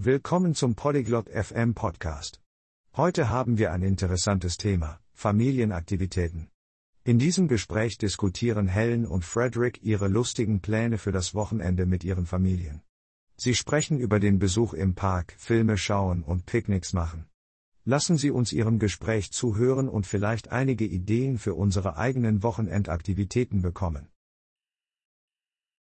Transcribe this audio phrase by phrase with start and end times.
[0.00, 2.40] Willkommen zum Polyglot FM Podcast.
[2.96, 6.52] Heute haben wir ein interessantes Thema, Familienaktivitäten.
[7.02, 12.26] In diesem Gespräch diskutieren Helen und Frederick ihre lustigen Pläne für das Wochenende mit ihren
[12.26, 12.80] Familien.
[13.36, 17.26] Sie sprechen über den Besuch im Park, Filme schauen und Picknicks machen.
[17.84, 24.06] Lassen Sie uns Ihrem Gespräch zuhören und vielleicht einige Ideen für unsere eigenen Wochenendaktivitäten bekommen.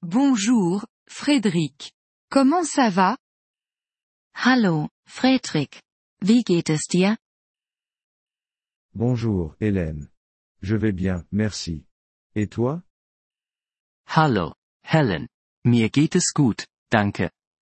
[0.00, 1.90] Bonjour, Frédéric.
[2.30, 3.21] Comment ça va?
[4.34, 5.82] Hallo, Fredrik.
[6.20, 7.16] Wie geht es dir?
[8.94, 10.08] Bonjour, Hélène.
[10.60, 11.86] Je vais bien, merci.
[12.34, 12.82] Et toi?
[14.06, 15.28] Hallo, Helen.
[15.64, 17.30] Mir geht es gut, danke.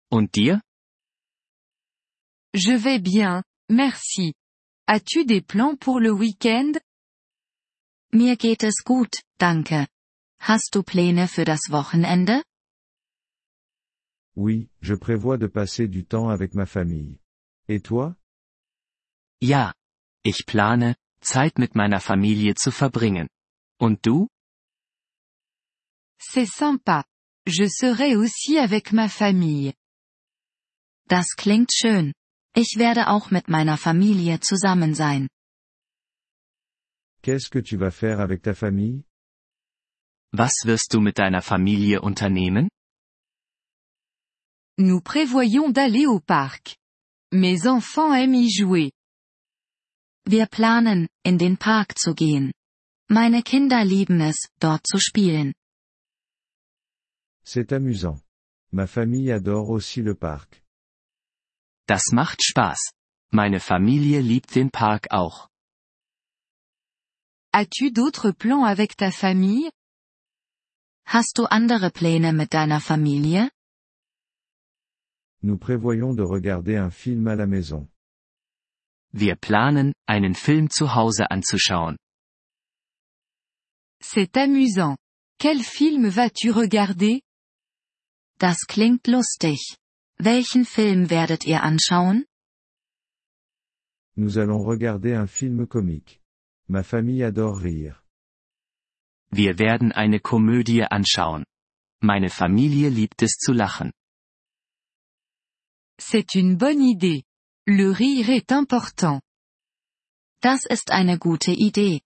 [0.10, 0.62] Und dir?
[2.54, 4.34] Je vais bien, merci.
[4.88, 6.80] As-tu des plans pour le week-end?
[8.14, 9.88] Mir geht es gut, danke.
[10.40, 12.44] Hast du Pläne für das Wochenende?
[14.36, 17.20] Oui, je prévois de passer du temps avec ma famille.
[17.68, 18.16] Et toi?
[19.42, 19.74] Ja.
[20.24, 23.28] Ich plane, Zeit mit meiner Familie zu verbringen.
[23.80, 24.28] Und du?
[26.20, 27.04] C'est sympa.
[27.48, 29.74] Je serai aussi avec ma famille.
[31.08, 32.14] Das klingt schön.
[32.56, 35.28] Ich werde auch mit meiner Familie zusammen sein.
[37.24, 39.04] Qu'est-ce que tu vas faire avec ta famille?
[40.32, 42.70] Was wirst du mit deiner Familie unternehmen?
[44.78, 46.78] Nous prévoyons d'aller au parc.
[47.32, 48.92] Mes enfants aiment y jouer.
[50.26, 52.54] Wir planen, in den Park zu gehen.
[53.10, 55.54] Meine Kinder lieben es, dort zu spielen.
[57.44, 58.22] C'est amusant.
[58.72, 60.62] Ma famille adore aussi le parc.
[61.88, 62.94] Das macht Spaß.
[63.34, 65.50] Meine Familie liebt den Park auch.
[67.54, 69.70] As-tu d'autres plans avec ta famille?
[71.06, 73.50] Hast du andere Pläne mit deiner Familie?
[75.44, 77.88] Nous prévoyons de regarder un film à la maison.
[79.14, 81.98] Wir planen, einen Film zu Hause anzuschauen.
[84.02, 84.98] C'est amusant.
[85.40, 87.22] Quel film vas-tu regarder?
[88.40, 89.78] Das klingt lustig.
[90.20, 92.26] Welchen Film werdet ihr anschauen?
[94.16, 96.22] Nous allons regarder un film comique.
[96.68, 98.02] Ma famille adore rire.
[99.32, 101.46] Wir werden eine Komödie anschauen.
[102.02, 103.92] Meine Familie liebt es zu lachen.
[106.04, 107.24] C'est une bonne idée.
[107.68, 109.22] Le rire est important.
[110.42, 112.02] Das ist eine gute Idee.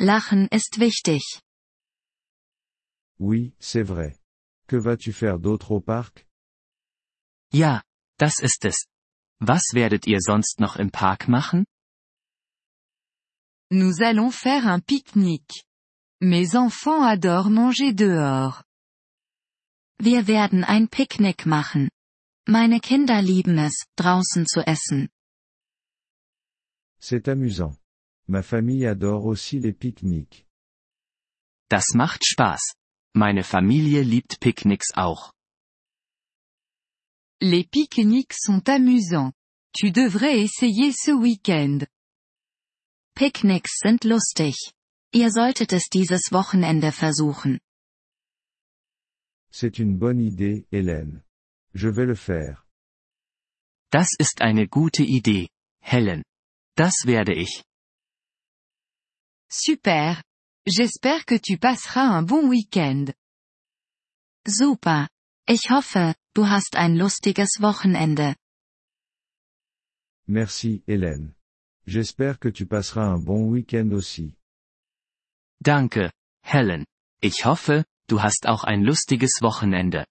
[0.00, 1.42] Lachen ist wichtig.
[3.18, 4.18] Oui, c'est vrai.
[4.66, 6.26] Que vas-tu faire d'autre au parc?
[7.52, 7.82] Ja,
[8.18, 8.86] das ist es.
[9.40, 11.66] Was werdet ihr sonst noch im Park machen?
[13.70, 15.66] Nous allons faire un pique-nique.
[16.22, 18.64] Mes enfants adorent manger dehors.
[19.98, 21.90] Wir werden ein Picknick machen.
[22.46, 25.08] Meine Kinder lieben es, draußen zu essen.
[27.00, 27.76] C'est amusant.
[28.28, 30.44] Ma famille adore aussi les pique-niques.
[31.70, 32.74] Das macht Spaß.
[33.14, 35.32] Meine Familie liebt Picknicks auch.
[37.40, 39.32] Les pique-niques sont amusants.
[39.72, 41.86] Tu devrais essayer ce week-end.
[43.14, 44.54] Picknicks sind lustig.
[45.12, 47.58] Ihr solltet es dieses Wochenende versuchen.
[49.50, 51.23] C'est une bonne idée, Hélène.
[51.74, 52.64] Je vais le faire.
[53.90, 55.48] Das ist eine gute Idee,
[55.80, 56.22] Helen.
[56.76, 57.64] Das werde ich.
[59.50, 60.22] Super.
[60.66, 63.12] J'espère que tu passeras un bon week-end.
[64.46, 65.08] Super.
[65.46, 68.34] Ich hoffe, du hast ein lustiges Wochenende.
[70.26, 71.34] Merci, Hélène.
[71.86, 74.36] J'espère que tu passeras un bon week-end aussi.
[75.60, 76.10] Danke,
[76.42, 76.86] Helen.
[77.20, 80.06] Ich hoffe, du hast auch ein lustiges Wochenende.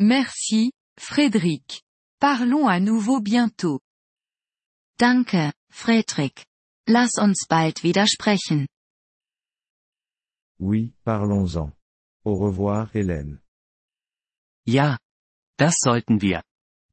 [0.00, 1.82] Merci, Frédéric.
[2.20, 3.80] Parlons à nouveau bientôt.
[4.98, 6.46] Danke, Fredrik.
[6.86, 8.66] Lass uns bald wieder sprechen.
[10.58, 11.72] Oui, parlons-en.
[12.24, 13.40] Au revoir, Hélène.
[14.66, 14.98] Ja.
[15.58, 16.42] Das sollten wir.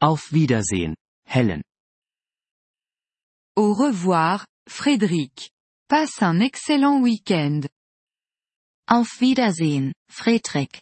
[0.02, 0.96] Auf Wiedersehen,
[1.26, 1.64] Helen.
[3.56, 5.52] Au revoir, Frédéric.
[5.88, 7.70] Passe un excellent week-end.
[8.86, 10.82] Auf Wiedersehen, Fredrik.